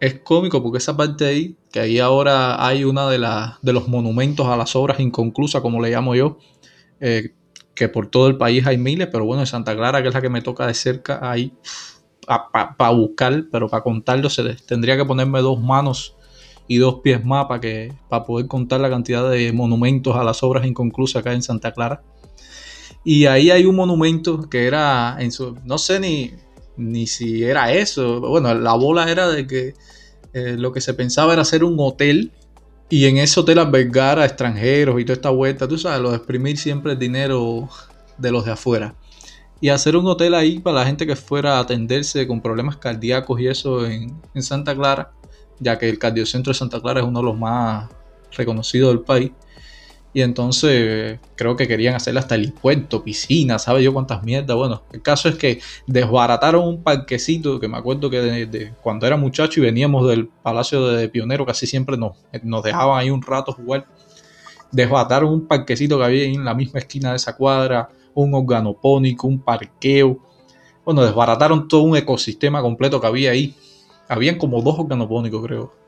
es 0.00 0.20
cómico 0.20 0.62
porque 0.62 0.78
esa 0.78 0.96
parte 0.96 1.26
ahí, 1.26 1.56
que 1.72 1.80
ahí 1.80 1.98
ahora 1.98 2.64
hay 2.64 2.84
una 2.84 3.08
de, 3.08 3.18
de 3.62 3.72
los 3.72 3.88
monumentos 3.88 4.46
a 4.46 4.56
las 4.56 4.76
obras 4.76 5.00
inconclusas, 5.00 5.62
como 5.62 5.82
le 5.82 5.90
llamo 5.90 6.14
yo, 6.14 6.38
eh, 7.00 7.34
que 7.74 7.88
por 7.88 8.08
todo 8.08 8.26
el 8.28 8.36
país 8.36 8.66
hay 8.66 8.78
miles, 8.78 9.08
pero 9.10 9.24
bueno, 9.24 9.42
en 9.42 9.46
Santa 9.46 9.74
Clara, 9.76 10.02
que 10.02 10.08
es 10.08 10.14
la 10.14 10.20
que 10.20 10.28
me 10.28 10.42
toca 10.42 10.66
de 10.66 10.74
cerca, 10.74 11.20
hay 11.22 11.52
para 12.52 12.90
buscar, 12.90 13.46
pero 13.50 13.68
para 13.68 13.82
contarlo 13.82 14.28
se 14.28 14.54
tendría 14.66 14.96
que 14.96 15.04
ponerme 15.04 15.40
dos 15.40 15.60
manos 15.60 16.14
y 16.66 16.76
dos 16.76 17.00
pies 17.02 17.24
más 17.24 17.46
para 17.46 17.60
que 17.60 17.94
para 18.10 18.24
poder 18.24 18.46
contar 18.46 18.80
la 18.80 18.90
cantidad 18.90 19.30
de 19.30 19.52
monumentos 19.52 20.14
a 20.14 20.22
las 20.22 20.42
obras 20.42 20.66
inconclusas 20.66 21.20
acá 21.20 21.32
en 21.32 21.42
Santa 21.42 21.72
Clara. 21.72 22.02
Y 23.02 23.24
ahí 23.26 23.50
hay 23.50 23.64
un 23.64 23.76
monumento 23.76 24.50
que 24.50 24.66
era 24.66 25.16
en 25.20 25.32
su 25.32 25.56
no 25.64 25.78
sé 25.78 26.00
ni 26.00 26.32
ni 26.78 27.06
si 27.06 27.44
era 27.44 27.72
eso. 27.72 28.20
Bueno, 28.20 28.54
la 28.54 28.74
bola 28.74 29.10
era 29.10 29.28
de 29.28 29.46
que 29.46 29.74
eh, 30.32 30.56
lo 30.56 30.72
que 30.72 30.80
se 30.80 30.94
pensaba 30.94 31.32
era 31.32 31.42
hacer 31.42 31.64
un 31.64 31.76
hotel 31.78 32.32
y 32.88 33.04
en 33.04 33.18
ese 33.18 33.40
hotel 33.40 33.58
albergar 33.58 34.18
a 34.18 34.24
extranjeros 34.24 34.98
y 35.00 35.04
toda 35.04 35.14
esta 35.14 35.30
vuelta, 35.30 35.68
tú 35.68 35.76
sabes, 35.76 36.00
lo 36.00 36.10
de 36.10 36.16
exprimir 36.16 36.56
siempre 36.56 36.92
el 36.92 36.98
dinero 36.98 37.68
de 38.16 38.30
los 38.30 38.44
de 38.46 38.52
afuera. 38.52 38.94
Y 39.60 39.68
hacer 39.70 39.96
un 39.96 40.06
hotel 40.06 40.34
ahí 40.34 40.60
para 40.60 40.78
la 40.78 40.86
gente 40.86 41.06
que 41.06 41.16
fuera 41.16 41.56
a 41.56 41.60
atenderse 41.60 42.26
con 42.26 42.40
problemas 42.40 42.76
cardíacos 42.76 43.40
y 43.40 43.48
eso 43.48 43.84
en, 43.84 44.16
en 44.32 44.42
Santa 44.42 44.74
Clara, 44.74 45.12
ya 45.58 45.78
que 45.78 45.88
el 45.88 45.98
cardiocentro 45.98 46.52
de 46.52 46.58
Santa 46.58 46.80
Clara 46.80 47.00
es 47.00 47.06
uno 47.06 47.18
de 47.18 47.24
los 47.26 47.36
más 47.36 47.90
reconocidos 48.36 48.90
del 48.90 49.00
país. 49.00 49.32
Y 50.14 50.22
entonces 50.22 51.20
creo 51.36 51.54
que 51.56 51.68
querían 51.68 51.94
hacerle 51.94 52.20
hasta 52.20 52.34
el 52.34 52.52
puerto, 52.52 53.04
piscina, 53.04 53.58
sabe 53.58 53.82
yo 53.82 53.92
cuántas 53.92 54.22
mierdas. 54.22 54.56
Bueno, 54.56 54.82
el 54.92 55.02
caso 55.02 55.28
es 55.28 55.36
que 55.36 55.60
desbarataron 55.86 56.66
un 56.66 56.82
parquecito 56.82 57.60
que 57.60 57.68
me 57.68 57.76
acuerdo 57.76 58.08
que 58.08 58.72
cuando 58.80 59.06
era 59.06 59.16
muchacho 59.16 59.60
y 59.60 59.64
veníamos 59.64 60.08
del 60.08 60.26
Palacio 60.26 60.86
de 60.88 61.08
Pionero 61.08 61.44
casi 61.44 61.66
siempre 61.66 61.96
nos, 61.96 62.16
nos 62.42 62.62
dejaban 62.62 62.98
ahí 62.98 63.10
un 63.10 63.22
rato 63.22 63.52
jugar. 63.52 63.86
Desbarataron 64.72 65.32
un 65.32 65.46
parquecito 65.46 65.98
que 65.98 66.04
había 66.04 66.24
en 66.24 66.44
la 66.44 66.54
misma 66.54 66.80
esquina 66.80 67.10
de 67.10 67.16
esa 67.16 67.36
cuadra, 67.36 67.90
un 68.14 68.34
organopónico, 68.34 69.26
un 69.26 69.40
parqueo. 69.40 70.18
Bueno, 70.84 71.02
desbarataron 71.02 71.68
todo 71.68 71.82
un 71.82 71.96
ecosistema 71.96 72.62
completo 72.62 72.98
que 73.00 73.06
había 73.06 73.32
ahí. 73.32 73.54
Habían 74.08 74.38
como 74.38 74.62
dos 74.62 74.78
organopónicos, 74.78 75.44
creo 75.44 75.78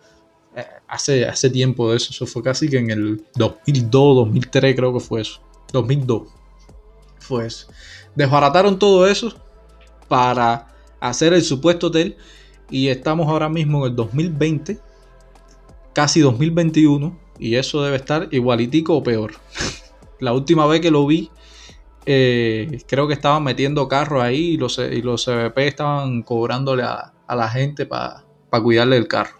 hace, 0.88 1.26
hace 1.26 1.50
tiempo 1.50 1.90
de 1.90 1.96
eso, 1.96 2.10
eso 2.10 2.26
fue 2.26 2.42
casi 2.42 2.68
que 2.68 2.78
en 2.78 2.90
el 2.90 3.24
2002, 3.36 4.16
2003 4.16 4.76
creo 4.76 4.92
que 4.92 5.00
fue 5.00 5.20
eso, 5.22 5.40
2002 5.72 6.40
fue 7.20 7.46
eso. 7.46 7.68
Desbarataron 8.16 8.78
todo 8.78 9.06
eso 9.06 9.32
para 10.08 10.66
hacer 10.98 11.32
el 11.32 11.42
supuesto 11.42 11.86
hotel 11.86 12.16
y 12.68 12.88
estamos 12.88 13.28
ahora 13.28 13.48
mismo 13.48 13.86
en 13.86 13.92
el 13.92 13.96
2020, 13.96 14.78
casi 15.92 16.20
2021 16.20 17.16
y 17.38 17.54
eso 17.54 17.82
debe 17.82 17.96
estar 17.96 18.28
igualitico 18.32 18.96
o 18.96 19.02
peor. 19.02 19.34
La 20.18 20.32
última 20.32 20.66
vez 20.66 20.80
que 20.80 20.90
lo 20.90 21.06
vi, 21.06 21.30
eh, 22.04 22.82
creo 22.86 23.06
que 23.06 23.14
estaban 23.14 23.44
metiendo 23.44 23.86
carros 23.88 24.22
ahí 24.22 24.50
y 24.50 24.56
los, 24.56 24.78
y 24.78 25.00
los 25.00 25.24
CBP 25.24 25.58
estaban 25.58 26.22
cobrándole 26.22 26.82
a, 26.82 27.12
la 27.28 27.48
gente 27.48 27.86
para 27.86 28.24
cuidarle 28.50 28.96
el 28.96 29.06
carro 29.06 29.39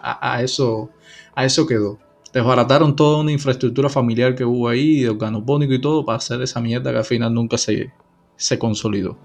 a, 0.00 0.42
eso, 0.42 0.90
a 1.34 1.44
eso 1.44 1.66
quedó. 1.66 1.98
Desbarataron 2.32 2.94
toda 2.94 3.20
una 3.20 3.32
infraestructura 3.32 3.88
familiar 3.88 4.34
que 4.34 4.44
hubo 4.44 4.68
ahí, 4.68 5.00
de 5.00 5.10
organopónico 5.10 5.72
y 5.72 5.80
todo, 5.80 6.04
para 6.04 6.18
hacer 6.18 6.42
esa 6.42 6.60
mierda 6.60 6.90
que 6.92 6.98
al 6.98 7.04
final 7.04 7.32
nunca 7.32 7.56
se, 7.56 7.92
se 8.36 8.58
consolidó. 8.58 9.18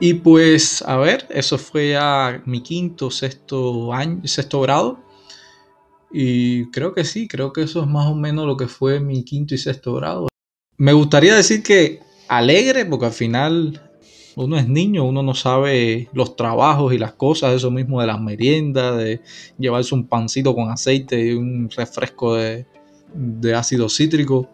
Y 0.00 0.14
pues, 0.14 0.82
a 0.82 0.96
ver, 0.96 1.26
eso 1.30 1.56
fue 1.56 1.90
ya 1.90 2.42
mi 2.44 2.62
quinto, 2.62 3.10
sexto 3.10 3.92
año, 3.92 4.20
sexto 4.26 4.60
grado. 4.60 4.98
Y 6.12 6.70
creo 6.70 6.92
que 6.92 7.04
sí, 7.04 7.26
creo 7.26 7.52
que 7.52 7.62
eso 7.62 7.80
es 7.82 7.88
más 7.88 8.06
o 8.06 8.14
menos 8.14 8.46
lo 8.46 8.56
que 8.56 8.68
fue 8.68 9.00
mi 9.00 9.24
quinto 9.24 9.54
y 9.54 9.58
sexto 9.58 9.94
grado. 9.94 10.28
Me 10.76 10.92
gustaría 10.92 11.34
decir 11.34 11.62
que 11.62 12.00
alegre, 12.28 12.84
porque 12.84 13.06
al 13.06 13.12
final 13.12 13.83
uno 14.36 14.56
es 14.56 14.68
niño, 14.68 15.04
uno 15.04 15.22
no 15.22 15.34
sabe 15.34 16.08
los 16.12 16.36
trabajos 16.36 16.92
y 16.92 16.98
las 16.98 17.12
cosas, 17.12 17.54
eso 17.54 17.70
mismo 17.70 18.00
de 18.00 18.06
las 18.06 18.20
meriendas, 18.20 18.96
de 18.96 19.20
llevarse 19.58 19.94
un 19.94 20.06
pancito 20.06 20.54
con 20.54 20.70
aceite 20.70 21.20
y 21.20 21.32
un 21.32 21.70
refresco 21.70 22.34
de, 22.34 22.66
ácido 23.54 23.88
cítrico. 23.88 24.50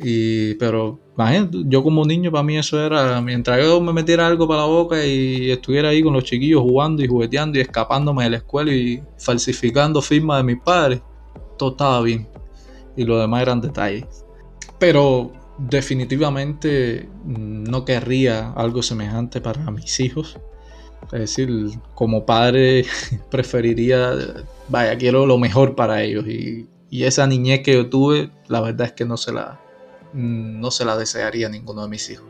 Y, 0.00 0.54
pero 0.54 1.00
imagínate, 1.16 1.58
yo 1.66 1.82
como 1.82 2.04
niño 2.04 2.30
para 2.30 2.44
mí 2.44 2.56
eso 2.56 2.80
era, 2.80 3.20
mientras 3.20 3.60
yo 3.60 3.80
me 3.80 3.92
metiera 3.92 4.26
algo 4.26 4.46
para 4.46 4.60
la 4.60 4.66
boca 4.66 5.04
y 5.04 5.50
estuviera 5.50 5.88
ahí 5.88 6.02
con 6.02 6.12
los 6.12 6.24
chiquillos 6.24 6.62
jugando 6.62 7.02
y 7.02 7.08
jugueteando 7.08 7.58
y 7.58 7.62
escapándome 7.62 8.24
de 8.24 8.30
la 8.30 8.36
escuela 8.38 8.72
y 8.72 9.02
falsificando 9.18 10.00
firmas 10.00 10.38
de 10.38 10.54
mis 10.54 10.62
padres, 10.62 11.02
todo 11.58 11.72
estaba 11.72 12.00
bien. 12.02 12.28
Y 12.96 13.04
lo 13.04 13.18
demás 13.18 13.42
eran 13.42 13.60
detalles. 13.60 14.24
Pero 14.78 15.32
definitivamente 15.58 17.08
no 17.24 17.84
querría 17.84 18.52
algo 18.52 18.82
semejante 18.82 19.40
para 19.40 19.70
mis 19.70 20.00
hijos. 20.00 20.38
Es 21.12 21.20
decir, 21.20 21.48
como 21.94 22.24
padre 22.26 22.84
preferiría, 23.30 24.12
vaya, 24.68 24.96
quiero 24.96 25.26
lo 25.26 25.38
mejor 25.38 25.74
para 25.74 26.02
ellos. 26.02 26.26
Y, 26.26 26.68
esa 26.90 27.26
niñez 27.26 27.60
que 27.62 27.74
yo 27.74 27.90
tuve, 27.90 28.30
la 28.48 28.62
verdad 28.62 28.86
es 28.86 28.92
que 28.92 29.04
no 29.04 29.18
se 29.18 29.30
la, 29.30 29.60
no 30.14 30.70
se 30.70 30.86
la 30.86 30.96
desearía 30.96 31.48
a 31.48 31.50
ninguno 31.50 31.82
de 31.82 31.88
mis 31.88 32.08
hijos. 32.08 32.26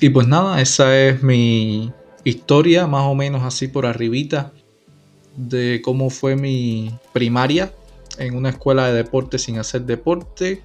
Y 0.00 0.08
pues 0.08 0.26
nada, 0.26 0.62
esa 0.62 0.98
es 0.98 1.22
mi 1.22 1.92
historia, 2.24 2.86
más 2.86 3.02
o 3.04 3.14
menos 3.14 3.42
así 3.42 3.68
por 3.68 3.84
arribita, 3.84 4.52
de 5.48 5.80
cómo 5.82 6.10
fue 6.10 6.36
mi 6.36 6.90
primaria 7.12 7.72
en 8.18 8.36
una 8.36 8.50
escuela 8.50 8.86
de 8.86 8.94
deporte 8.94 9.38
sin 9.38 9.58
hacer 9.58 9.82
deporte 9.82 10.62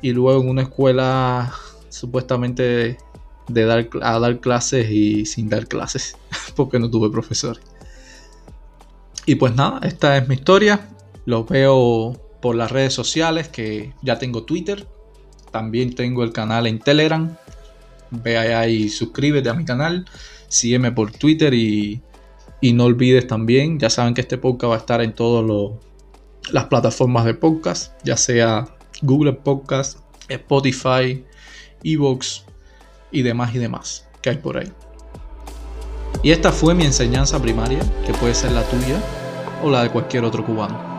y 0.00 0.12
luego 0.12 0.40
en 0.40 0.48
una 0.48 0.62
escuela 0.62 1.52
supuestamente 1.90 2.96
de 3.48 3.64
dar, 3.64 3.88
a 4.02 4.18
dar 4.18 4.40
clases 4.40 4.90
y 4.90 5.26
sin 5.26 5.48
dar 5.48 5.66
clases, 5.66 6.16
porque 6.56 6.78
no 6.78 6.90
tuve 6.90 7.10
profesores. 7.10 7.62
Y 9.26 9.34
pues 9.34 9.54
nada, 9.54 9.80
esta 9.82 10.16
es 10.16 10.26
mi 10.28 10.36
historia. 10.36 10.88
Lo 11.26 11.44
veo 11.44 12.14
por 12.40 12.56
las 12.56 12.72
redes 12.72 12.94
sociales, 12.94 13.48
que 13.48 13.92
ya 14.02 14.18
tengo 14.18 14.44
Twitter. 14.44 14.86
También 15.50 15.94
tengo 15.94 16.24
el 16.24 16.32
canal 16.32 16.66
en 16.66 16.78
Telegram. 16.78 17.36
Ve 18.10 18.38
allá 18.38 18.88
suscríbete 18.88 19.50
a 19.50 19.54
mi 19.54 19.64
canal. 19.64 20.06
Sígueme 20.48 20.90
por 20.90 21.12
Twitter 21.12 21.52
y, 21.52 22.00
y 22.60 22.72
no 22.72 22.84
olvides 22.84 23.26
también, 23.26 23.78
ya 23.78 23.90
saben 23.90 24.14
que 24.14 24.20
este 24.20 24.38
podcast 24.38 24.70
va 24.70 24.74
a 24.74 24.78
estar 24.78 25.00
en 25.00 25.14
todas 25.14 25.44
las 26.50 26.64
plataformas 26.66 27.24
de 27.24 27.34
podcast, 27.34 27.92
ya 28.04 28.16
sea 28.16 28.66
Google 29.02 29.32
Podcast, 29.32 29.98
Spotify, 30.28 31.24
Evox 31.82 32.44
y 33.10 33.22
demás 33.22 33.54
y 33.54 33.58
demás 33.58 34.08
que 34.20 34.30
hay 34.30 34.36
por 34.36 34.58
ahí. 34.58 34.70
Y 36.22 36.32
esta 36.32 36.52
fue 36.52 36.74
mi 36.74 36.84
enseñanza 36.84 37.40
primaria, 37.40 37.80
que 38.04 38.12
puede 38.12 38.34
ser 38.34 38.52
la 38.52 38.62
tuya 38.64 39.00
o 39.62 39.70
la 39.70 39.84
de 39.84 39.90
cualquier 39.90 40.24
otro 40.24 40.44
cubano. 40.44 40.89